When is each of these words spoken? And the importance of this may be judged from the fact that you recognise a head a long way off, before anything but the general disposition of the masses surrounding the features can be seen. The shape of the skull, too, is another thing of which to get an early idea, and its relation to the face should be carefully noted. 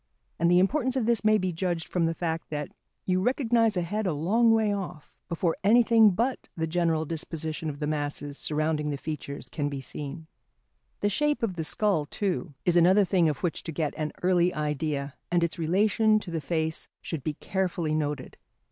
And 0.39 0.49
the 0.49 0.57
importance 0.57 0.95
of 0.95 1.05
this 1.05 1.23
may 1.23 1.37
be 1.37 1.53
judged 1.53 1.87
from 1.87 2.07
the 2.07 2.15
fact 2.15 2.49
that 2.49 2.69
you 3.05 3.21
recognise 3.21 3.77
a 3.77 3.83
head 3.83 4.07
a 4.07 4.13
long 4.13 4.51
way 4.51 4.73
off, 4.73 5.15
before 5.29 5.55
anything 5.63 6.09
but 6.09 6.49
the 6.57 6.65
general 6.65 7.05
disposition 7.05 7.69
of 7.69 7.77
the 7.77 7.85
masses 7.85 8.35
surrounding 8.39 8.89
the 8.89 8.97
features 8.97 9.47
can 9.47 9.69
be 9.69 9.79
seen. 9.79 10.25
The 11.01 11.09
shape 11.09 11.43
of 11.43 11.55
the 11.55 11.63
skull, 11.63 12.07
too, 12.07 12.55
is 12.65 12.75
another 12.75 13.05
thing 13.05 13.29
of 13.29 13.43
which 13.43 13.61
to 13.61 13.71
get 13.71 13.93
an 13.95 14.11
early 14.23 14.51
idea, 14.55 15.13
and 15.29 15.43
its 15.43 15.59
relation 15.59 16.17
to 16.21 16.31
the 16.31 16.41
face 16.41 16.87
should 17.03 17.23
be 17.23 17.35
carefully 17.35 17.93
noted. 17.93 18.37